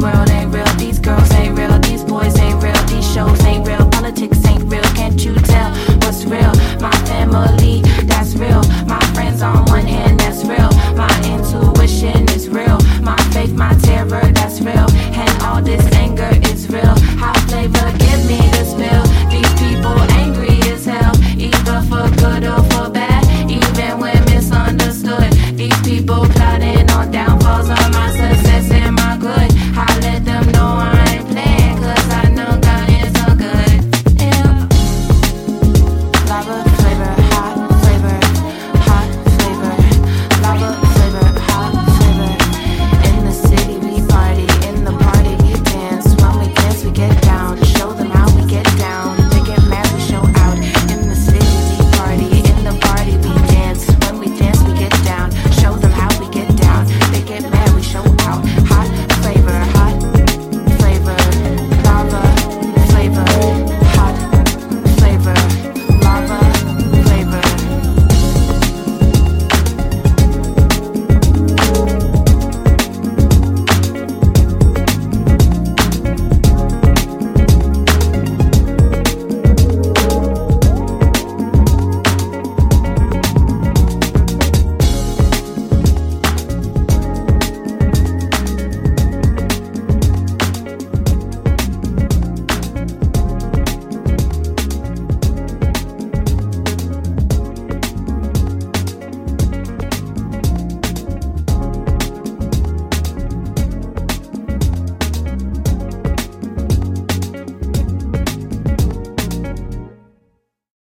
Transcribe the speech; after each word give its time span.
world 0.00 0.39